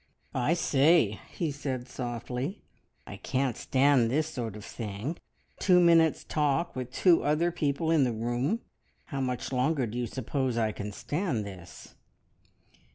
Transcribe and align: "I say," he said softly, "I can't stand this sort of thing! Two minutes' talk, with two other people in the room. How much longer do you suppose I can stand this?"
"I 0.33 0.55
say," 0.55 1.19
he 1.29 1.51
said 1.51 1.87
softly, 1.87 2.63
"I 3.05 3.17
can't 3.17 3.55
stand 3.55 4.09
this 4.09 4.25
sort 4.25 4.55
of 4.55 4.65
thing! 4.65 5.17
Two 5.59 5.79
minutes' 5.79 6.23
talk, 6.23 6.75
with 6.75 6.91
two 6.91 7.23
other 7.23 7.51
people 7.51 7.91
in 7.91 8.03
the 8.03 8.11
room. 8.11 8.61
How 9.05 9.21
much 9.21 9.51
longer 9.51 9.85
do 9.85 9.99
you 9.99 10.07
suppose 10.07 10.57
I 10.57 10.71
can 10.71 10.91
stand 10.91 11.45
this?" 11.45 11.93